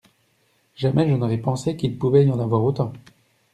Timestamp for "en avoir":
2.31-2.63